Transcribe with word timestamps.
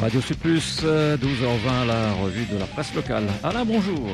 Radio 0.00 0.20
Sud 0.20 0.38
Plus, 0.38 0.82
12h20, 0.82 1.86
la 1.86 2.12
revue 2.14 2.46
de 2.46 2.58
la 2.58 2.66
presse 2.66 2.94
locale. 2.94 3.24
Alain, 3.42 3.64
bonjour. 3.64 4.08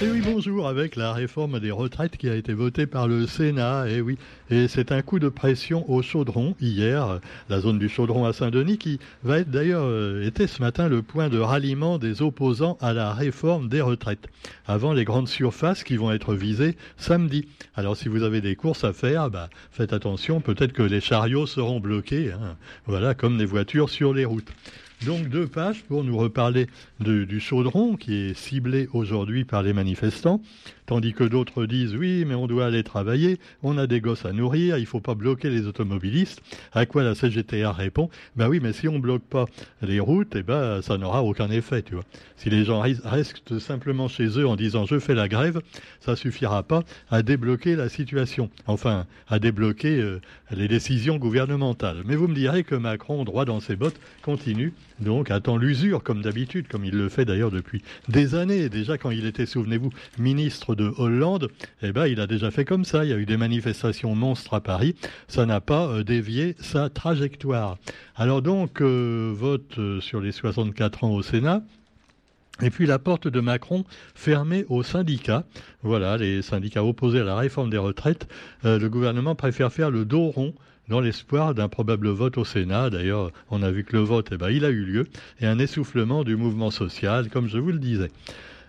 Et 0.00 0.04
eh 0.04 0.10
oui, 0.10 0.20
bonjour, 0.24 0.66
avec 0.68 0.96
la 0.96 1.12
réforme 1.12 1.60
des 1.60 1.70
retraites 1.70 2.16
qui 2.16 2.28
a 2.28 2.34
été 2.34 2.52
votée 2.52 2.86
par 2.86 3.06
le 3.06 3.26
Sénat. 3.26 3.88
Et 3.88 3.96
eh 3.96 4.00
oui, 4.00 4.16
et 4.50 4.68
c'est 4.68 4.90
un 4.90 5.02
coup 5.02 5.18
de 5.18 5.28
pression 5.28 5.88
au 5.90 6.02
chaudron 6.02 6.54
hier, 6.60 7.20
la 7.48 7.60
zone 7.60 7.78
du 7.78 7.88
chaudron 7.88 8.24
à 8.24 8.32
Saint-Denis, 8.32 8.78
qui 8.78 8.98
va 9.22 9.38
être 9.38 9.50
d'ailleurs 9.50 9.84
euh, 9.84 10.26
été 10.26 10.46
ce 10.46 10.62
matin 10.62 10.88
le 10.88 11.02
point 11.02 11.28
de 11.28 11.38
ralliement 11.38 11.98
des 11.98 12.22
opposants 12.22 12.78
à 12.80 12.92
la 12.92 13.12
réforme 13.12 13.68
des 13.68 13.80
retraites. 13.80 14.28
Avant 14.66 14.92
les 14.92 15.04
grandes 15.04 15.28
surfaces 15.28 15.84
qui 15.84 15.96
vont 15.96 16.12
être 16.12 16.34
visées 16.34 16.76
samedi. 16.96 17.46
Alors 17.74 17.96
si 17.96 18.08
vous 18.08 18.22
avez 18.22 18.40
des 18.40 18.56
courses 18.56 18.84
à 18.84 18.92
faire, 18.92 19.30
bah, 19.30 19.50
faites 19.70 19.92
attention, 19.92 20.40
peut-être 20.40 20.72
que 20.72 20.82
les 20.82 21.00
chariots 21.00 21.46
seront 21.46 21.80
bloqués. 21.80 22.32
Hein. 22.32 22.56
Voilà, 22.86 23.14
comme 23.14 23.38
les 23.38 23.46
voitures 23.46 23.90
sur 23.90 24.14
les 24.14 24.24
routes. 24.24 24.52
Donc 25.06 25.28
deux 25.28 25.46
pages 25.46 25.82
pour 25.84 26.02
nous 26.02 26.16
reparler 26.16 26.66
du 27.00 27.40
chaudron 27.40 27.96
qui 27.96 28.14
est 28.14 28.34
ciblé 28.34 28.88
aujourd'hui 28.92 29.44
par 29.44 29.62
les 29.62 29.72
manifestants, 29.72 30.40
tandis 30.88 31.12
que 31.12 31.22
d'autres 31.22 31.66
disent 31.66 31.94
oui 31.94 32.24
mais 32.26 32.34
on 32.34 32.46
doit 32.46 32.66
aller 32.66 32.82
travailler, 32.82 33.38
on 33.62 33.76
a 33.78 33.86
des 33.86 34.00
gosses 34.00 34.24
à 34.24 34.32
nourrir, 34.32 34.78
il 34.78 34.82
ne 34.82 34.86
faut 34.86 35.00
pas 35.00 35.14
bloquer 35.14 35.50
les 35.50 35.66
automobilistes. 35.66 36.42
À 36.72 36.86
quoi 36.86 37.04
la 37.04 37.14
CGTR 37.14 37.74
répond 37.74 38.08
ben 38.36 38.48
oui 38.48 38.58
mais 38.60 38.72
si 38.72 38.88
on 38.88 38.98
bloque 38.98 39.22
pas 39.22 39.44
les 39.82 40.00
routes, 40.00 40.34
eh 40.34 40.42
ben 40.42 40.80
ça 40.82 40.96
n'aura 40.96 41.22
aucun 41.22 41.50
effet, 41.50 41.82
tu 41.82 41.94
vois. 41.94 42.04
Si 42.36 42.48
les 42.48 42.64
gens 42.64 42.80
restent 42.80 43.58
simplement 43.58 44.08
chez 44.08 44.38
eux 44.38 44.46
en 44.48 44.56
disant 44.56 44.86
je 44.86 44.98
fais 44.98 45.14
la 45.14 45.28
grève, 45.28 45.60
ça 46.00 46.16
suffira 46.16 46.62
pas 46.62 46.82
à 47.10 47.22
débloquer 47.22 47.76
la 47.76 47.90
situation. 47.90 48.48
Enfin, 48.66 49.06
à 49.28 49.38
débloquer 49.38 50.00
euh, 50.00 50.20
les 50.50 50.68
décisions 50.68 51.18
gouvernementales. 51.18 52.02
Mais 52.06 52.16
vous 52.16 52.28
me 52.28 52.34
direz 52.34 52.64
que 52.64 52.74
Macron, 52.74 53.24
droit 53.24 53.44
dans 53.44 53.60
ses 53.60 53.76
bottes, 53.76 54.00
continue 54.22 54.72
donc 55.00 55.30
attend 55.30 55.56
l'usure 55.56 56.02
comme 56.02 56.22
d'habitude, 56.22 56.68
comme 56.68 56.84
il 56.84 56.94
le 56.94 57.08
fait 57.08 57.24
d'ailleurs 57.24 57.50
depuis 57.50 57.82
des 58.08 58.34
années. 58.34 58.68
Déjà 58.68 58.98
quand 58.98 59.10
il 59.10 59.26
était, 59.26 59.46
souvenez-vous, 59.46 59.90
ministre 60.18 60.74
de 60.78 60.94
Hollande, 60.96 61.50
eh 61.82 61.92
ben 61.92 62.06
il 62.06 62.20
a 62.20 62.26
déjà 62.26 62.50
fait 62.50 62.64
comme 62.64 62.86
ça. 62.86 63.04
Il 63.04 63.10
y 63.10 63.12
a 63.12 63.18
eu 63.18 63.26
des 63.26 63.36
manifestations 63.36 64.14
monstres 64.14 64.54
à 64.54 64.60
Paris. 64.60 64.94
Ça 65.26 65.44
n'a 65.44 65.60
pas 65.60 65.88
euh, 65.88 66.04
dévié 66.04 66.56
sa 66.60 66.88
trajectoire. 66.88 67.76
Alors 68.16 68.40
donc 68.40 68.80
euh, 68.80 69.30
vote 69.36 69.78
euh, 69.78 70.00
sur 70.00 70.20
les 70.20 70.32
64 70.32 71.04
ans 71.04 71.10
au 71.10 71.22
Sénat. 71.22 71.62
Et 72.62 72.70
puis 72.70 72.86
la 72.86 72.98
porte 72.98 73.28
de 73.28 73.40
Macron 73.40 73.84
fermée 74.14 74.64
aux 74.68 74.82
syndicats. 74.82 75.44
Voilà, 75.82 76.16
les 76.16 76.42
syndicats 76.42 76.82
opposés 76.82 77.20
à 77.20 77.24
la 77.24 77.36
réforme 77.36 77.70
des 77.70 77.78
retraites. 77.78 78.26
le 78.64 78.88
gouvernement 78.88 79.36
préfère 79.36 79.72
faire 79.72 79.92
le 79.92 80.04
dos 80.04 80.30
rond 80.30 80.54
dans 80.88 81.00
l'espoir 81.00 81.54
d'un 81.54 81.68
probable 81.68 82.08
vote 82.08 82.36
au 82.36 82.44
Sénat. 82.44 82.90
D'ailleurs, 82.90 83.30
on 83.50 83.62
a 83.62 83.70
vu 83.70 83.84
que 83.84 83.96
le 83.96 84.02
vote, 84.02 84.30
eh 84.32 84.36
ben, 84.36 84.50
il 84.50 84.64
a 84.64 84.70
eu 84.70 84.82
lieu, 84.82 85.06
et 85.40 85.46
un 85.46 85.60
essoufflement 85.60 86.24
du 86.24 86.34
mouvement 86.34 86.72
social, 86.72 87.28
comme 87.28 87.46
je 87.46 87.58
vous 87.58 87.70
le 87.70 87.78
disais. 87.78 88.10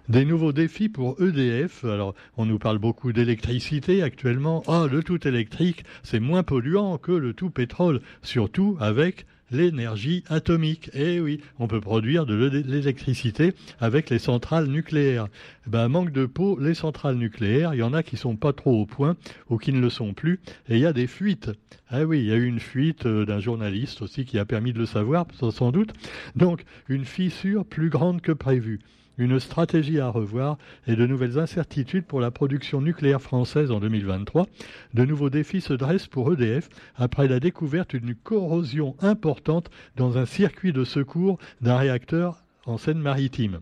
Des 0.09 0.25
nouveaux 0.25 0.53
défis 0.53 0.89
pour 0.89 1.21
EDF. 1.21 1.85
Alors, 1.85 2.15
on 2.35 2.47
nous 2.47 2.57
parle 2.57 2.79
beaucoup 2.79 3.13
d'électricité 3.13 4.01
actuellement. 4.01 4.63
Ah, 4.67 4.87
le 4.91 5.03
tout 5.03 5.27
électrique, 5.27 5.83
c'est 6.01 6.19
moins 6.19 6.41
polluant 6.41 6.97
que 6.97 7.11
le 7.11 7.35
tout 7.35 7.51
pétrole, 7.51 8.01
surtout 8.23 8.75
avec 8.79 9.27
l'énergie 9.51 10.23
atomique. 10.27 10.89
Eh 10.95 11.19
oui, 11.19 11.41
on 11.59 11.67
peut 11.67 11.79
produire 11.79 12.25
de 12.25 12.33
l'électricité 12.33 13.53
avec 13.79 14.09
les 14.09 14.17
centrales 14.17 14.65
nucléaires. 14.65 15.27
Ben, 15.67 15.89
manque 15.89 16.11
de 16.11 16.25
peau, 16.25 16.57
les 16.59 16.73
centrales 16.73 17.17
nucléaires, 17.17 17.75
il 17.75 17.79
y 17.79 17.83
en 17.83 17.93
a 17.93 18.01
qui 18.01 18.17
sont 18.17 18.35
pas 18.35 18.51
trop 18.51 18.81
au 18.81 18.87
point 18.87 19.15
ou 19.51 19.59
qui 19.59 19.73
ne 19.73 19.79
le 19.79 19.91
sont 19.91 20.15
plus, 20.15 20.39
et 20.69 20.77
il 20.77 20.79
y 20.79 20.87
a 20.87 20.93
des 20.93 21.05
fuites. 21.05 21.51
Ah 21.87 22.03
oui, 22.05 22.21
il 22.21 22.25
y 22.25 22.31
a 22.31 22.35
eu 22.35 22.47
une 22.47 22.59
fuite 22.59 23.05
euh, 23.05 23.27
d'un 23.27 23.39
journaliste 23.39 24.01
aussi 24.01 24.25
qui 24.25 24.39
a 24.39 24.45
permis 24.45 24.73
de 24.73 24.79
le 24.79 24.87
savoir, 24.87 25.27
sans 25.51 25.71
doute. 25.71 25.93
Donc, 26.35 26.65
une 26.87 27.05
fissure 27.05 27.63
plus 27.63 27.89
grande 27.89 28.21
que 28.21 28.31
prévu 28.31 28.79
une 29.19 29.39
stratégie 29.39 29.99
à 29.99 30.09
revoir 30.09 30.57
et 30.87 30.95
de 30.95 31.05
nouvelles 31.05 31.37
incertitudes 31.37 32.05
pour 32.05 32.21
la 32.21 32.31
production 32.31 32.81
nucléaire 32.81 33.21
française 33.21 33.69
en 33.69 33.79
2023. 33.79 34.47
De 34.93 35.05
nouveaux 35.05 35.29
défis 35.29 35.61
se 35.61 35.73
dressent 35.73 36.07
pour 36.07 36.33
EDF 36.33 36.69
après 36.95 37.27
la 37.27 37.39
découverte 37.39 37.95
d'une 37.95 38.15
corrosion 38.15 38.95
importante 39.01 39.69
dans 39.97 40.17
un 40.17 40.25
circuit 40.25 40.73
de 40.73 40.85
secours 40.85 41.37
d'un 41.61 41.77
réacteur 41.77 42.43
en 42.65 42.77
Seine-Maritime. 42.77 43.59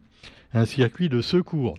Un 0.54 0.66
circuit 0.66 1.10
de 1.10 1.22
secours 1.22 1.78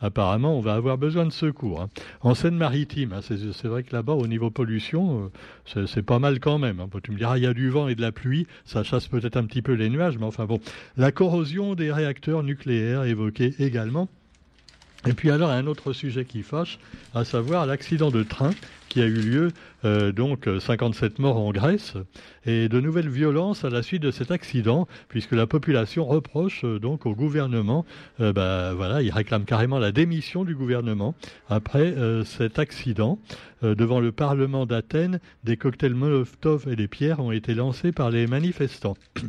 apparemment, 0.00 0.56
on 0.56 0.60
va 0.60 0.74
avoir 0.74 0.98
besoin 0.98 1.24
de 1.24 1.30
secours. 1.30 1.80
Hein. 1.80 1.88
En 2.20 2.34
Seine-Maritime, 2.34 3.12
hein, 3.12 3.20
c'est 3.22 3.68
vrai 3.68 3.82
que 3.82 3.94
là-bas, 3.94 4.12
au 4.12 4.26
niveau 4.26 4.50
pollution, 4.50 5.30
euh, 5.76 5.86
c'est 5.86 6.02
pas 6.02 6.18
mal 6.18 6.40
quand 6.40 6.58
même. 6.58 6.80
Hein. 6.80 6.88
Tu 7.02 7.12
me 7.12 7.16
diras, 7.16 7.38
il 7.38 7.44
y 7.44 7.46
a 7.46 7.54
du 7.54 7.70
vent 7.70 7.88
et 7.88 7.94
de 7.94 8.02
la 8.02 8.12
pluie, 8.12 8.46
ça 8.64 8.82
chasse 8.82 9.08
peut-être 9.08 9.36
un 9.36 9.44
petit 9.44 9.62
peu 9.62 9.72
les 9.72 9.88
nuages, 9.88 10.18
mais 10.18 10.26
enfin 10.26 10.46
bon. 10.46 10.60
La 10.96 11.12
corrosion 11.12 11.74
des 11.74 11.92
réacteurs 11.92 12.42
nucléaires 12.42 13.04
évoquée 13.04 13.54
également. 13.58 14.08
Et 15.06 15.12
puis 15.12 15.30
alors 15.30 15.50
un 15.50 15.66
autre 15.66 15.92
sujet 15.92 16.24
qui 16.24 16.42
fâche, 16.42 16.78
à 17.14 17.24
savoir 17.24 17.66
l'accident 17.66 18.10
de 18.10 18.24
train 18.24 18.50
qui 18.88 19.00
a 19.00 19.06
eu 19.06 19.14
lieu, 19.14 19.48
euh, 19.84 20.12
donc 20.12 20.48
57 20.60 21.18
morts 21.18 21.38
en 21.38 21.50
Grèce, 21.50 21.94
et 22.44 22.68
de 22.68 22.80
nouvelles 22.80 23.08
violences 23.08 23.64
à 23.64 23.70
la 23.70 23.82
suite 23.82 24.02
de 24.02 24.10
cet 24.10 24.30
accident, 24.30 24.86
puisque 25.08 25.32
la 25.32 25.46
population 25.46 26.04
reproche 26.04 26.64
euh, 26.64 26.78
donc 26.78 27.06
au 27.06 27.14
gouvernement, 27.14 27.84
euh, 28.20 28.32
bah, 28.32 28.74
voilà, 28.74 29.02
il 29.02 29.10
réclame 29.10 29.44
carrément 29.44 29.78
la 29.78 29.92
démission 29.92 30.44
du 30.44 30.54
gouvernement 30.54 31.14
après 31.48 31.94
cet 32.24 32.58
accident. 32.58 33.18
devant 33.62 34.00
le 34.00 34.12
Parlement 34.12 34.66
d'Athènes, 34.66 35.20
des 35.44 35.56
cocktails 35.56 35.94
Molotov 35.94 36.68
et 36.68 36.76
des 36.76 36.88
pierres 36.88 37.20
ont 37.20 37.32
été 37.32 37.54
lancés 37.54 37.92
par 37.92 38.10
les 38.10 38.26
manifestants. 38.26 38.96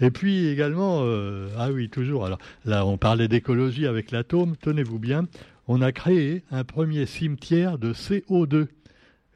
Et 0.00 0.10
puis 0.10 0.48
également, 0.48 1.00
euh, 1.04 1.48
ah 1.56 1.70
oui, 1.70 1.88
toujours, 1.88 2.26
alors 2.26 2.38
là 2.64 2.84
on 2.84 2.98
parlait 2.98 3.28
d'écologie 3.28 3.86
avec 3.86 4.10
l'atome, 4.10 4.54
tenez-vous 4.60 4.98
bien, 4.98 5.26
on 5.68 5.80
a 5.80 5.90
créé 5.90 6.42
un 6.50 6.64
premier 6.64 7.06
cimetière 7.06 7.78
de 7.78 7.94
CO2. 7.94 8.66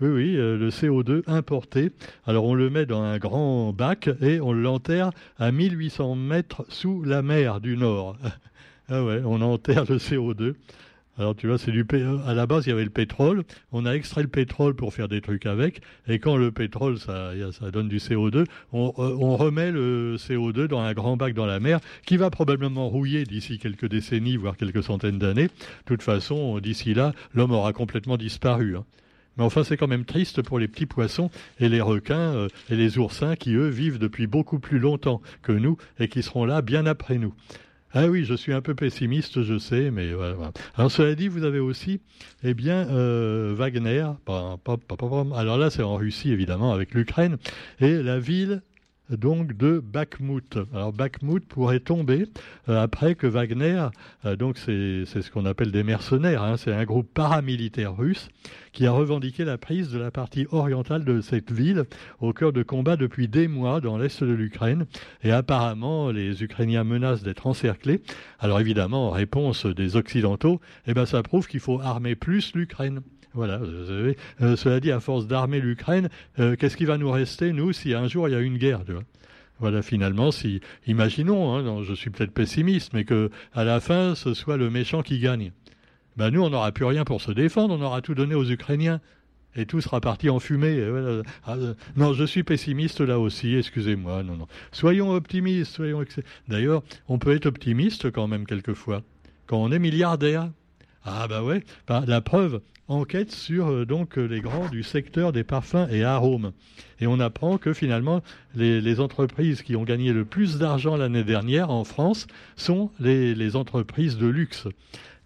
Oui, 0.00 0.08
oui, 0.08 0.36
euh, 0.38 0.56
le 0.56 0.70
CO2 0.70 1.22
importé. 1.26 1.90
Alors 2.26 2.46
on 2.46 2.54
le 2.54 2.70
met 2.70 2.86
dans 2.86 3.02
un 3.02 3.18
grand 3.18 3.74
bac 3.74 4.08
et 4.22 4.40
on 4.40 4.54
l'enterre 4.54 5.10
à 5.38 5.52
1800 5.52 6.14
mètres 6.14 6.64
sous 6.70 7.04
la 7.04 7.20
mer 7.20 7.60
du 7.60 7.76
Nord. 7.76 8.16
ah 8.88 9.04
ouais, 9.04 9.20
on 9.26 9.42
enterre 9.42 9.84
le 9.86 9.98
CO2. 9.98 10.54
Alors 11.18 11.36
tu 11.36 11.48
vois, 11.48 11.58
c'est 11.58 11.70
du 11.70 11.84
à 12.26 12.32
la 12.32 12.46
base 12.46 12.64
il 12.64 12.70
y 12.70 12.72
avait 12.72 12.84
le 12.84 12.88
pétrole. 12.88 13.44
On 13.72 13.84
a 13.84 13.92
extrait 13.92 14.22
le 14.22 14.28
pétrole 14.28 14.74
pour 14.74 14.94
faire 14.94 15.06
des 15.06 15.20
trucs 15.20 15.44
avec, 15.44 15.82
et 16.08 16.18
quand 16.18 16.38
le 16.38 16.50
pétrole 16.50 16.98
ça, 16.98 17.32
ça 17.52 17.70
donne 17.70 17.88
du 17.88 17.98
CO2, 17.98 18.46
on, 18.72 18.94
euh, 18.96 19.16
on, 19.20 19.36
remet 19.36 19.70
le 19.70 20.16
CO2 20.16 20.66
dans 20.66 20.80
un 20.80 20.94
grand 20.94 21.18
bac 21.18 21.34
dans 21.34 21.44
la 21.44 21.60
mer 21.60 21.78
qui 22.06 22.16
va 22.16 22.30
probablement 22.30 22.88
rouiller 22.88 23.24
d'ici 23.24 23.58
quelques 23.58 23.86
décennies, 23.86 24.38
voire 24.38 24.56
quelques 24.56 24.82
centaines 24.82 25.18
d'années. 25.18 25.48
De 25.48 25.84
toute 25.84 26.02
façon, 26.02 26.58
d'ici 26.58 26.94
là, 26.94 27.12
l'homme 27.34 27.52
aura 27.52 27.74
complètement 27.74 28.16
disparu. 28.16 28.78
Hein. 28.78 28.86
Mais 29.40 29.46
enfin, 29.46 29.64
c'est 29.64 29.78
quand 29.78 29.88
même 29.88 30.04
triste 30.04 30.42
pour 30.42 30.58
les 30.58 30.68
petits 30.68 30.84
poissons 30.84 31.30
et 31.60 31.70
les 31.70 31.80
requins 31.80 32.34
euh, 32.34 32.48
et 32.68 32.76
les 32.76 32.98
oursins 32.98 33.36
qui, 33.36 33.54
eux, 33.54 33.68
vivent 33.68 33.98
depuis 33.98 34.26
beaucoup 34.26 34.58
plus 34.58 34.78
longtemps 34.78 35.22
que 35.40 35.52
nous 35.52 35.78
et 35.98 36.08
qui 36.08 36.22
seront 36.22 36.44
là 36.44 36.60
bien 36.60 36.84
après 36.84 37.16
nous. 37.16 37.32
Ah 37.94 38.08
oui, 38.08 38.26
je 38.26 38.34
suis 38.34 38.52
un 38.52 38.60
peu 38.60 38.74
pessimiste, 38.74 39.42
je 39.42 39.56
sais, 39.56 39.90
mais 39.90 40.12
voilà. 40.12 40.36
Alors 40.74 40.90
cela 40.90 41.14
dit, 41.14 41.28
vous 41.28 41.44
avez 41.44 41.58
aussi, 41.58 42.02
eh 42.44 42.52
bien, 42.52 42.86
euh, 42.90 43.54
Wagner. 43.56 44.08
Alors 44.26 45.58
là, 45.58 45.70
c'est 45.70 45.82
en 45.82 45.96
Russie 45.96 46.32
évidemment 46.32 46.74
avec 46.74 46.92
l'Ukraine 46.92 47.38
et 47.80 47.94
la 47.94 48.18
ville 48.18 48.60
donc 49.08 49.56
de 49.56 49.80
Bakhmut. 49.80 50.58
Alors 50.74 50.92
Bakhmut 50.92 51.44
pourrait 51.46 51.80
tomber 51.80 52.26
euh, 52.68 52.80
après 52.80 53.14
que 53.14 53.26
Wagner, 53.26 53.86
donc 54.38 54.58
c'est 54.58 55.04
ce 55.06 55.30
qu'on 55.30 55.46
appelle 55.46 55.72
des 55.72 55.82
mercenaires, 55.82 56.42
hein, 56.42 56.56
c'est 56.58 56.72
un 56.72 56.84
groupe 56.84 57.12
paramilitaire 57.12 57.96
russe 57.96 58.28
qui 58.72 58.86
a 58.86 58.92
revendiqué 58.92 59.44
la 59.44 59.58
prise 59.58 59.90
de 59.90 59.98
la 59.98 60.10
partie 60.10 60.46
orientale 60.50 61.04
de 61.04 61.20
cette 61.20 61.52
ville 61.52 61.84
au 62.20 62.32
cœur 62.32 62.52
de 62.52 62.62
combats 62.62 62.96
depuis 62.96 63.28
des 63.28 63.48
mois 63.48 63.80
dans 63.80 63.98
l'est 63.98 64.22
de 64.22 64.32
l'Ukraine. 64.32 64.86
Et 65.22 65.32
apparemment, 65.32 66.10
les 66.10 66.42
Ukrainiens 66.42 66.84
menacent 66.84 67.22
d'être 67.22 67.46
encerclés. 67.46 68.00
Alors 68.38 68.60
évidemment, 68.60 69.08
en 69.08 69.10
réponse 69.10 69.66
des 69.66 69.96
Occidentaux, 69.96 70.60
eh 70.86 70.94
ben, 70.94 71.06
ça 71.06 71.22
prouve 71.22 71.46
qu'il 71.46 71.60
faut 71.60 71.80
armer 71.80 72.14
plus 72.14 72.54
l'Ukraine. 72.54 73.00
Voilà. 73.32 73.60
Euh, 73.60 74.14
cela 74.56 74.80
dit, 74.80 74.90
à 74.90 75.00
force 75.00 75.26
d'armer 75.26 75.60
l'Ukraine, 75.60 76.08
euh, 76.38 76.56
qu'est-ce 76.56 76.76
qui 76.76 76.84
va 76.84 76.98
nous 76.98 77.10
rester, 77.10 77.52
nous, 77.52 77.72
si 77.72 77.94
un 77.94 78.08
jour 78.08 78.28
il 78.28 78.32
y 78.32 78.34
a 78.34 78.40
une 78.40 78.58
guerre 78.58 78.82
voilà, 79.60 79.82
finalement, 79.82 80.30
si, 80.30 80.60
imaginons, 80.86 81.54
hein, 81.54 81.82
je 81.82 81.92
suis 81.92 82.08
peut-être 82.08 82.32
pessimiste, 82.32 82.94
mais 82.94 83.04
que 83.04 83.30
à 83.52 83.62
la 83.62 83.78
fin, 83.78 84.14
ce 84.14 84.32
soit 84.32 84.56
le 84.56 84.70
méchant 84.70 85.02
qui 85.02 85.18
gagne. 85.18 85.52
Ben 86.20 86.28
nous, 86.28 86.42
on 86.42 86.50
n'aura 86.50 86.70
plus 86.70 86.84
rien 86.84 87.04
pour 87.04 87.22
se 87.22 87.32
défendre, 87.32 87.72
on 87.72 87.80
aura 87.80 88.02
tout 88.02 88.14
donné 88.14 88.34
aux 88.34 88.44
Ukrainiens. 88.44 89.00
Et 89.56 89.64
tout 89.64 89.80
sera 89.80 90.02
parti 90.02 90.28
en 90.28 90.38
fumée. 90.38 90.78
Ah, 91.46 91.54
euh, 91.54 91.72
non, 91.96 92.12
je 92.12 92.24
suis 92.24 92.42
pessimiste 92.42 93.00
là 93.00 93.18
aussi, 93.18 93.56
excusez-moi. 93.56 94.22
Non, 94.22 94.36
non. 94.36 94.46
Soyons 94.70 95.12
optimistes. 95.12 95.76
Soyons... 95.76 96.04
D'ailleurs, 96.46 96.82
on 97.08 97.18
peut 97.18 97.34
être 97.34 97.46
optimiste 97.46 98.10
quand 98.10 98.28
même 98.28 98.44
quelquefois. 98.44 99.02
Quand 99.46 99.62
on 99.62 99.72
est 99.72 99.78
milliardaire. 99.78 100.50
Ah 101.06 101.26
bah 101.26 101.42
ouais, 101.42 101.64
bah, 101.88 102.04
la 102.06 102.20
preuve, 102.20 102.60
enquête 102.86 103.32
sur 103.32 103.86
donc 103.86 104.16
les 104.16 104.42
grands 104.42 104.68
du 104.68 104.82
secteur 104.82 105.32
des 105.32 105.44
parfums 105.44 105.88
et 105.90 106.04
arômes. 106.04 106.52
Et 107.00 107.06
on 107.06 107.18
apprend 107.18 107.56
que 107.56 107.72
finalement, 107.72 108.20
les, 108.54 109.00
entreprises 109.00 109.62
qui 109.62 109.74
ont 109.74 109.84
gagné 109.84 110.12
le 110.12 110.26
plus 110.26 110.58
d'argent 110.58 110.98
l'année 110.98 111.24
dernière 111.24 111.70
en 111.70 111.84
France 111.84 112.26
sont 112.56 112.90
les 113.00 113.56
entreprises 113.56 114.18
de 114.18 114.26
luxe. 114.26 114.68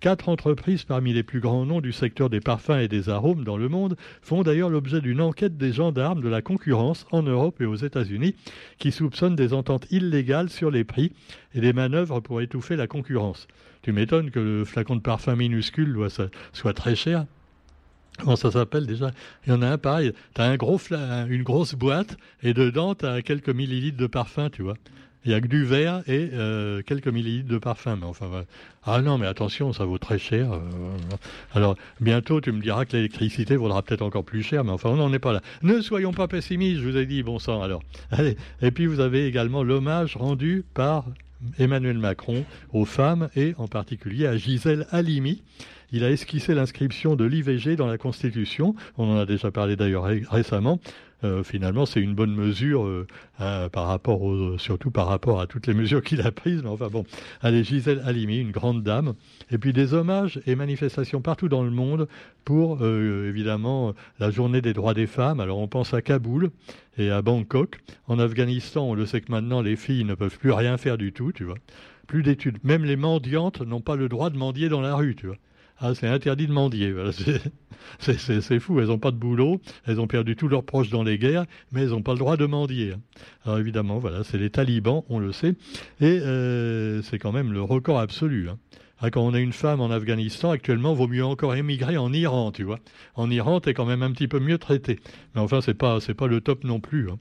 Quatre 0.05 0.29
entreprises 0.29 0.85
parmi 0.85 1.15
les 1.15 1.23
plus 1.23 1.41
grands 1.41 1.65
noms 1.65 1.81
du 1.81 1.91
secteur 1.91 2.29
des 2.29 2.41
parfums 2.41 2.79
et 2.79 2.89
des 2.89 3.09
arômes 3.09 3.43
dans 3.43 3.57
le 3.57 3.71
monde 3.71 3.97
font 4.21 4.43
d'ailleurs 4.43 4.69
l'objet 4.69 5.01
d'une 5.01 5.23
enquête 5.23 5.57
des 5.57 5.73
gendarmes 5.73 6.21
de 6.21 6.29
la 6.29 6.43
concurrence 6.43 7.07
en 7.11 7.23
Europe 7.23 7.59
et 7.63 7.65
aux 7.65 7.75
États-Unis 7.75 8.35
qui 8.79 8.93
soupçonnent 8.93 9.35
des 9.35 9.55
ententes 9.55 9.91
illégales 9.91 10.51
sur 10.51 10.71
les 10.71 10.85
prix 10.85 11.13
et 11.55 11.63
des 11.63 11.73
manœuvres 11.73 12.21
pour 12.21 12.43
étouffer 12.43 12.77
la 12.77 12.87
concurrence. 12.87 13.49
Tu 13.81 13.93
m'étonnes 13.93 14.31
que 14.31 14.41
le 14.41 14.67
flacon 14.67 14.97
de 14.97 15.01
parfum 15.01 15.37
minuscule 15.37 15.97
soit 16.53 16.75
très 16.75 16.97
cher. 16.97 17.25
Comment 18.19 18.37
ça 18.37 18.51
s'appelle 18.51 18.87
déjà? 18.87 19.11
Il 19.47 19.55
y 19.55 19.57
en 19.57 19.63
a 19.63 19.69
un 19.69 19.79
pareil. 19.79 20.13
Tu 20.35 20.43
as 20.43 20.45
un 20.45 20.57
gros 20.57 20.79
une 21.31 21.43
grosse 21.45 21.75
boîte 21.75 22.19
et 22.43 22.53
dedans, 22.53 22.95
tu 22.95 23.07
as 23.07 23.23
quelques 23.23 23.49
millilitres 23.49 23.97
de 23.97 24.07
parfum, 24.07 24.51
tu 24.51 24.61
vois. 24.61 24.77
Il 25.25 25.31
n'y 25.31 25.35
a 25.35 25.41
que 25.41 25.47
du 25.47 25.65
verre 25.65 26.03
et 26.07 26.31
euh, 26.35 26.83
quelques 26.83 27.09
millilitres 27.09 27.49
de 27.49 27.59
parfum. 27.59 27.99
Ah 28.85 29.01
non, 29.01 29.17
mais 29.17 29.27
attention, 29.27 29.73
ça 29.73 29.85
vaut 29.85 29.97
très 29.97 30.19
cher. 30.19 30.53
Euh, 30.53 30.59
alors, 31.55 31.77
bientôt, 32.01 32.41
tu 32.43 32.53
me 32.53 32.61
diras 32.61 32.85
que 32.85 32.95
l'électricité 32.95 33.57
vaudra 33.57 33.83
peut-être 33.83 34.03
encore 34.03 34.25
plus 34.25 34.43
cher, 34.43 34.65
mais 34.65 34.73
enfin, 34.73 34.91
on 34.91 34.97
n'en 34.97 35.13
est 35.13 35.19
pas 35.19 35.33
là. 35.33 35.41
Ne 35.63 35.81
soyons 35.81 36.13
pas 36.13 36.29
pessimistes, 36.29 36.83
je 36.83 36.89
vous 36.89 36.97
ai 36.99 37.07
dit, 37.07 37.23
bon 37.23 37.39
sang, 37.39 37.63
alors. 37.63 37.83
Allez. 38.11 38.37
Et 38.61 38.71
puis, 38.71 38.87
vous 38.87 39.01
avez 39.01 39.27
également 39.27 39.63
l'hommage 39.63 40.17
rendu 40.17 40.65
par 40.75 41.07
Emmanuel 41.59 41.99
Macron 41.99 42.45
aux 42.73 42.85
femmes 42.85 43.29
et 43.35 43.55
en 43.59 43.69
particulier 43.69 44.27
à 44.27 44.37
Gisèle 44.37 44.87
Halimi. 44.91 45.43
Il 45.95 46.03
a 46.03 46.11
esquissé 46.11 46.55
l'inscription 46.55 47.15
de 47.15 47.25
l'IVG 47.25 47.77
dans 47.77 47.87
la 47.87 47.99
Constitution. 47.99 48.75
On 48.99 49.09
en 49.09 49.17
a 49.17 49.27
déjà 49.27 49.53
parlé 49.53 49.77
d'ailleurs 49.77 50.03
récemment. 50.03 50.81
Euh, 51.23 51.45
finalement, 51.45 51.87
c'est 51.87 52.01
une 52.01 52.17
bonne 52.17 52.35
mesure, 52.35 52.85
euh, 52.85 53.07
hein, 53.39 53.69
par 53.71 53.87
rapport 53.87 54.21
surtout 54.59 54.91
par 54.91 55.07
rapport 55.07 55.41
à 55.41 55.47
toutes 55.47 55.69
les 55.69 55.73
mesures 55.73 56.03
qu'il 56.03 56.21
a 56.23 56.33
prises. 56.33 56.65
Mais 56.65 56.69
enfin 56.69 56.89
bon, 56.89 57.05
allez, 57.43 57.63
Gisèle 57.63 58.03
Halimi, 58.05 58.41
une 58.41 58.51
grande 58.51 58.83
dame. 58.83 59.15
Et 59.53 59.59
puis 59.59 59.73
des 59.73 59.95
hommages 59.95 60.41
et 60.49 60.57
manifestations 60.57 61.21
partout 61.21 61.49
dans 61.49 61.63
le 61.63 61.71
monde 61.71 62.09
pour, 62.45 62.79
euh, 62.81 63.29
évidemment, 63.29 63.95
la 64.19 64.33
journée 64.33 64.61
des 64.61 64.73
droits 64.73 64.95
des 64.95 65.07
femmes. 65.07 65.39
Alors 65.39 65.59
on 65.59 65.69
pense 65.69 65.95
à 65.95 66.03
Kaboul 66.03 66.51
et 66.99 67.09
à 67.11 67.23
Bangkok. 67.23 67.79
En 68.09 68.19
Afghanistan, 68.19 68.83
on 68.83 68.95
le 68.95 69.07
sait 69.07 69.21
que 69.21 69.31
maintenant, 69.31 69.63
les 69.63 69.77
filles 69.77 70.03
ne 70.03 70.17
peuvent 70.17 70.39
plus 70.39 70.51
rien 70.51 70.77
faire 70.77 70.99
du 70.99 71.13
tout, 71.13 71.31
tu 71.31 71.45
vois. 71.45 71.59
Plus 72.09 72.25
d'études. 72.25 72.59
Même 72.65 72.85
les 72.85 72.97
mendiantes 72.97 73.61
n'ont 73.61 73.81
pas 73.81 73.95
le 73.95 74.09
droit 74.09 74.31
de 74.31 74.37
mendier 74.37 74.69
dans 74.69 74.81
la 74.81 74.97
rue, 74.97 75.15
tu 75.15 75.29
vois. 75.29 75.37
Ah, 75.79 75.95
c'est 75.95 76.07
interdit 76.07 76.47
de 76.47 76.53
mendier. 76.53 76.95
C'est 77.99 78.61
fou, 78.61 78.81
elles 78.81 78.87
n'ont 78.87 78.99
pas 78.99 79.11
de 79.11 79.17
boulot, 79.17 79.61
elles 79.87 80.01
ont 80.01 80.07
perdu 80.07 80.37
tous 80.37 80.49
leurs 80.49 80.65
proches 80.65 80.89
dans 80.89 81.03
les 81.03 81.19
guerres, 81.19 81.45
mais 81.71 81.83
elles 81.83 81.91
n'ont 81.91 82.03
pas 82.03 82.13
le 82.13 82.19
droit 82.19 82.37
de 82.37 82.47
mendier. 82.47 82.93
Hein. 82.93 83.01
Alors 83.45 83.59
évidemment, 83.59 83.99
voilà, 83.99 84.25
c'est 84.25 84.39
les 84.39 84.51
talibans, 84.51 85.03
on 85.09 85.19
le 85.19 85.33
sait, 85.33 85.55
et 86.01 86.19
euh, 86.21 87.03
c'est 87.03 87.19
quand 87.19 87.33
même 87.33 87.53
le 87.53 87.61
record 87.61 87.99
absolu. 87.99 88.49
Hein. 88.49 88.59
Ah, 89.01 89.11
quand 89.11 89.23
on 89.23 89.35
a 89.35 89.41
une 89.41 89.53
femme 89.53 89.81
en 89.81 89.91
Afghanistan, 89.91 90.51
actuellement, 90.51 90.95
vaut 90.95 91.09
mieux 91.09 91.25
encore 91.25 91.55
émigrer 91.55 91.97
en 91.97 92.13
Iran, 92.13 92.53
tu 92.53 92.63
vois. 92.63 92.79
En 93.17 93.31
Iran, 93.31 93.61
tu 93.61 93.69
es 93.69 93.75
quand 93.75 93.85
même 93.85 94.03
un 94.03 94.13
petit 94.13 94.29
peu 94.29 94.39
mieux 94.39 94.59
traité. 94.59 94.99
Mais 95.35 95.41
enfin, 95.41 95.61
c'est 95.61 95.75
pas, 95.75 95.99
pas 96.17 96.27
le 96.27 96.41
top 96.41 96.65
non 96.65 96.81
plus. 96.81 97.11
Hein. 97.11 97.19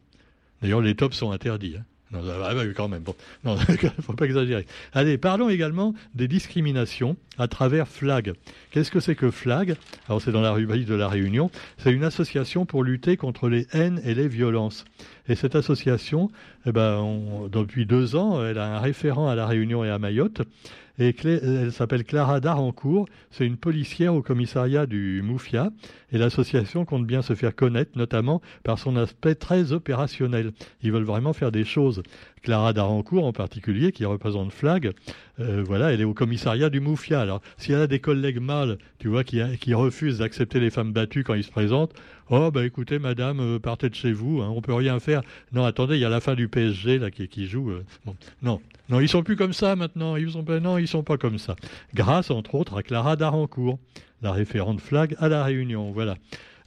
D'ailleurs, 0.61 0.81
les 0.81 0.95
tops 0.95 1.17
sont 1.17 1.31
interdits. 1.31 1.75
Non, 2.13 2.21
ah, 2.43 2.53
bah, 2.53 2.63
quand 2.75 2.87
même. 2.87 3.01
Bon, 3.01 3.15
non, 3.43 3.57
faut 4.01 4.13
pas 4.13 4.25
exagérer. 4.25 4.65
Allez, 4.93 5.17
parlons 5.17 5.49
également 5.49 5.95
des 6.13 6.27
discriminations 6.27 7.17
à 7.39 7.47
travers 7.47 7.87
FLAG. 7.87 8.33
Qu'est-ce 8.71 8.91
que 8.91 8.99
c'est 8.99 9.15
que 9.15 9.31
FLAG? 9.31 9.75
Alors, 10.07 10.21
c'est 10.21 10.31
dans 10.31 10.41
la 10.41 10.51
rubrique 10.51 10.85
de 10.85 10.93
la 10.93 11.07
Réunion. 11.07 11.49
C'est 11.77 11.91
une 11.91 12.03
association 12.03 12.65
pour 12.65 12.83
lutter 12.83 13.17
contre 13.17 13.49
les 13.49 13.67
haines 13.73 13.99
et 14.05 14.13
les 14.13 14.27
violences. 14.27 14.85
Et 15.27 15.35
cette 15.35 15.55
association, 15.55 16.29
eh 16.67 16.71
ben, 16.71 17.49
depuis 17.51 17.85
deux 17.85 18.15
ans, 18.15 18.45
elle 18.45 18.59
a 18.59 18.75
un 18.75 18.79
référent 18.79 19.27
à 19.27 19.35
la 19.35 19.47
Réunion 19.47 19.83
et 19.83 19.89
à 19.89 19.97
Mayotte. 19.97 20.41
Et 20.99 21.15
elle 21.25 21.71
s'appelle 21.71 22.03
Clara 22.03 22.39
Darancourt. 22.39 23.07
C'est 23.31 23.45
une 23.45 23.57
policière 23.57 24.13
au 24.13 24.21
commissariat 24.21 24.85
du 24.85 25.21
Moufia. 25.23 25.71
Et 26.11 26.19
l'association 26.19 26.85
compte 26.85 27.07
bien 27.07 27.23
se 27.23 27.33
faire 27.33 27.55
connaître, 27.55 27.97
notamment 27.97 28.41
par 28.63 28.77
son 28.77 28.95
aspect 28.95 29.33
très 29.33 29.71
opérationnel. 29.71 30.51
Ils 30.83 30.91
veulent 30.91 31.03
vraiment 31.03 31.33
faire 31.33 31.51
des 31.51 31.63
choses. 31.65 32.03
Clara 32.43 32.73
Darancourt, 32.73 33.25
en 33.25 33.31
particulier, 33.31 33.93
qui 33.93 34.03
représente 34.03 34.51
Flag, 34.51 34.91
euh, 35.39 35.63
voilà, 35.65 35.93
elle 35.93 36.01
est 36.01 36.05
au 36.05 36.13
commissariat 36.13 36.69
du 36.69 36.81
Moufia. 36.81 37.21
Alors, 37.21 37.41
s'il 37.57 37.71
y 37.71 37.77
a 37.77 37.87
des 37.87 37.99
collègues 37.99 38.39
mâles, 38.39 38.77
tu 38.99 39.07
vois, 39.07 39.23
qui, 39.23 39.73
refusent 39.73 40.17
d'accepter 40.17 40.59
les 40.59 40.69
femmes 40.69 40.91
battues 40.91 41.23
quand 41.23 41.35
ils 41.35 41.45
se 41.45 41.51
présentent, 41.51 41.93
oh, 42.29 42.51
bah 42.51 42.65
écoutez, 42.65 42.99
madame, 42.99 43.39
euh, 43.39 43.59
partez 43.59 43.89
de 43.89 43.95
chez 43.95 44.11
vous, 44.11 44.41
hein, 44.41 44.51
on 44.53 44.61
peut 44.61 44.73
rien 44.73 44.99
faire. 44.99 45.21
Non, 45.53 45.63
attendez, 45.63 45.95
il 45.95 46.01
y 46.01 46.05
a 46.05 46.09
la 46.09 46.19
fin 46.19 46.35
du 46.35 46.49
PSG, 46.49 46.99
là, 46.99 47.11
qui, 47.11 47.47
joue. 47.47 47.71
Euh, 47.71 47.85
non, 48.41 48.59
non, 48.89 48.99
ils 48.99 49.09
sont 49.09 49.23
plus 49.23 49.37
comme 49.37 49.53
ça 49.53 49.77
maintenant. 49.77 50.17
Ils 50.17 50.31
sont, 50.31 50.43
non, 50.61 50.77
ils 50.77 50.87
sont 50.89 51.03
pas 51.03 51.17
comme 51.17 51.37
ça. 51.37 51.55
Grâce, 51.95 52.29
entre 52.29 52.55
autres, 52.55 52.77
à 52.77 52.83
Clara 52.83 53.15
Darancourt, 53.15 53.79
la 54.21 54.33
référente 54.33 54.81
flag 54.81 55.15
à 55.19 55.29
la 55.29 55.45
Réunion. 55.45 55.91
Voilà. 55.93 56.15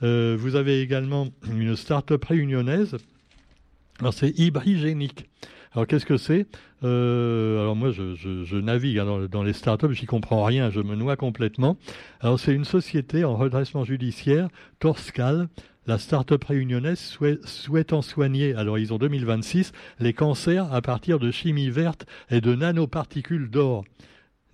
Vous 0.02 0.56
avez 0.56 0.82
également 0.82 1.29
une 1.50 1.75
start-up 1.75 2.25
réunionnaise. 2.25 2.96
Alors, 4.00 4.12
c'est 4.12 4.38
Hybrigénique. 4.38 5.26
Alors, 5.76 5.87
qu'est-ce 5.87 6.06
que 6.06 6.17
c'est? 6.17 6.46
Euh, 6.84 7.61
Alors, 7.61 7.76
moi, 7.76 7.90
je, 7.90 8.56
navigue 8.56 8.96
dans, 8.96 9.26
dans, 9.26 9.43
les 9.43 9.52
start-up, 9.52 9.93
j'y 9.93 10.06
comprends 10.06 10.43
rien, 10.43 10.70
je 10.70 10.81
me 10.81 10.96
noie 10.96 11.17
complètement. 11.17 11.76
Alors, 12.20 12.40
c'est 12.40 12.55
une 12.55 12.64
société 12.64 13.25
en 13.25 13.37
redressement 13.37 13.84
judiciaire, 13.84 14.49
Torscal, 14.78 15.49
la 15.87 15.99
start-up 15.99 16.44
réunionnaise 16.44 17.19
souhaitant 17.44 18.00
soigner, 18.00 18.55
à 18.55 18.64
l'horizon 18.64 18.96
2026, 18.96 19.73
les 20.00 20.14
cancers 20.14 20.73
à 20.73 20.81
partir 20.81 21.19
de 21.19 21.31
chimie 21.31 21.69
verte 21.69 22.06
et 22.31 22.40
de 22.40 22.55
nanoparticules 22.55 23.50
d'or. 23.50 23.84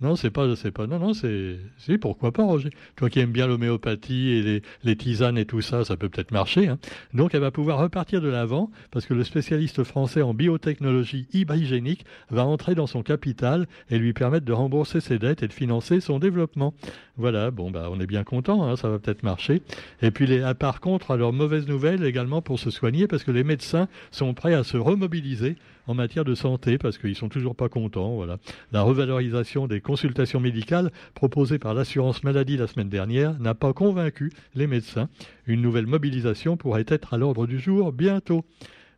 Non, 0.01 0.17
c'est 0.17 0.31
pas, 0.31 0.53
c'est 0.57 0.71
pas. 0.71 0.85
Non, 0.85 0.99
non, 0.99 1.13
c'est. 1.13 1.57
Si, 1.77 1.97
pourquoi 1.97 2.33
pas, 2.33 2.43
Roger 2.43 2.71
Toi 2.97 3.09
qui 3.09 3.19
aimes 3.19 3.31
bien 3.31 3.47
l'homéopathie 3.47 4.31
et 4.31 4.61
les, 4.83 4.95
tisanes 4.97 5.37
et 5.37 5.45
tout 5.45 5.61
ça, 5.61 5.85
ça 5.85 5.95
peut 5.95 6.09
peut-être 6.09 6.31
marcher. 6.31 6.67
Hein. 6.67 6.77
Donc, 7.13 7.33
elle 7.33 7.41
va 7.41 7.51
pouvoir 7.51 7.79
repartir 7.79 8.19
de 8.19 8.27
l'avant 8.27 8.69
parce 8.91 9.05
que 9.05 9.13
le 9.13 9.23
spécialiste 9.23 9.83
français 9.83 10.21
en 10.21 10.33
biotechnologie 10.33 11.27
hybrigénique 11.31 12.05
va 12.31 12.45
entrer 12.45 12.75
dans 12.75 12.87
son 12.87 13.01
capital 13.01 13.67
et 13.89 13.97
lui 13.97 14.11
permettre 14.11 14.45
de 14.45 14.51
rembourser 14.51 14.99
ses 14.99 15.19
dettes 15.19 15.41
et 15.41 15.47
de 15.47 15.53
financer 15.53 16.01
son 16.01 16.19
développement. 16.19 16.73
Voilà, 17.15 17.51
bon, 17.51 17.71
bah, 17.71 17.87
on 17.89 17.99
est 18.01 18.07
bien 18.07 18.25
content, 18.25 18.63
hein, 18.63 18.75
ça 18.75 18.89
va 18.89 18.99
peut-être 18.99 19.23
marcher. 19.23 19.61
Et 20.01 20.11
puis, 20.11 20.27
par 20.59 20.81
contre, 20.81 21.11
alors, 21.11 21.31
mauvaise 21.31 21.67
nouvelle 21.67 22.03
également 22.03 22.41
pour 22.41 22.59
se 22.59 22.71
soigner 22.71 23.07
parce 23.07 23.23
que 23.23 23.31
les 23.31 23.45
médecins 23.45 23.87
sont 24.11 24.33
prêts 24.33 24.53
à 24.53 24.63
se 24.63 24.75
remobiliser 24.75 25.55
en 25.87 25.93
matière 25.93 26.25
de 26.25 26.35
santé 26.35 26.77
parce 26.77 26.97
qu'ils 26.97 27.15
sont 27.15 27.29
toujours 27.29 27.55
pas 27.55 27.69
contents. 27.69 28.15
Voilà. 28.15 28.37
La 28.71 28.81
revalorisation 28.81 29.67
des 29.67 29.81
consultations 29.81 30.39
médicales 30.39 30.91
proposée 31.13 31.59
par 31.59 31.73
l'assurance 31.73 32.23
maladie 32.23 32.57
la 32.57 32.67
semaine 32.67 32.89
dernière 32.89 33.39
n'a 33.39 33.53
pas 33.53 33.73
convaincu 33.73 34.31
les 34.55 34.67
médecins. 34.67 35.09
Une 35.45 35.61
nouvelle 35.61 35.87
mobilisation 35.87 36.57
pourrait 36.57 36.85
être 36.87 37.13
à 37.13 37.17
l'ordre 37.17 37.47
du 37.47 37.59
jour 37.59 37.91
bientôt. 37.91 38.45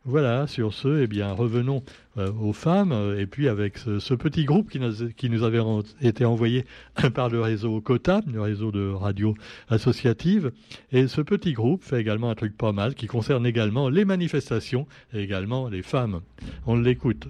Voilà, 0.08 0.46
sur 0.46 0.72
ce, 0.72 1.02
eh 1.02 1.08
bien, 1.08 1.32
revenons 1.32 1.82
euh, 2.16 2.30
aux 2.40 2.52
femmes, 2.52 2.92
euh, 2.92 3.18
et 3.18 3.26
puis 3.26 3.48
avec 3.48 3.76
ce, 3.76 4.14
petit 4.14 4.44
groupe 4.44 4.70
qui 4.70 4.78
nous, 4.78 5.42
avait 5.42 5.60
été 6.00 6.24
envoyé 6.24 6.64
par 7.14 7.28
le 7.28 7.40
réseau 7.40 7.80
COTA, 7.80 8.20
le 8.32 8.40
réseau 8.40 8.70
de 8.70 8.88
radio 8.88 9.34
associative, 9.68 10.52
et 10.92 11.08
ce 11.08 11.22
petit 11.22 11.54
groupe 11.54 11.82
fait 11.82 12.00
également 12.00 12.30
un 12.30 12.36
truc 12.36 12.56
pas 12.56 12.70
mal 12.70 12.94
qui 12.94 13.08
concerne 13.08 13.44
également 13.44 13.88
les 13.88 14.04
manifestations 14.04 14.86
et 15.12 15.18
également 15.18 15.68
les 15.68 15.82
femmes. 15.82 16.20
On 16.66 16.76
l'écoute. 16.76 17.26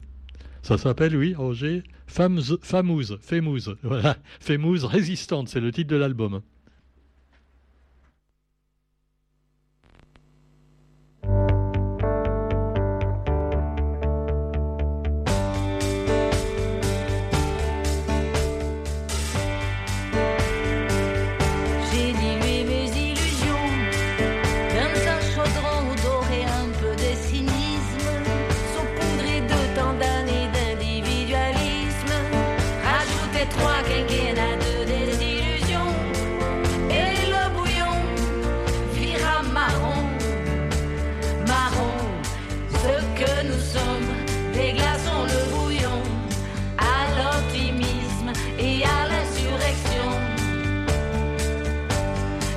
Ça 0.60 0.76
s'appelle, 0.76 1.16
oui, 1.16 1.34
Roger, 1.34 1.82
Fameuse, 2.06 2.58
Fameuse, 2.60 3.16
Fémouse, 3.22 3.74
voilà, 3.84 4.18
Fémouse 4.38 4.84
résistante, 4.84 5.48
c'est 5.48 5.60
le 5.60 5.72
titre 5.72 5.88
de 5.88 5.96
l'album. 5.96 6.42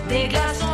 des 0.09 0.27
glaçons. 0.27 0.68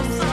Don't 0.00 0.29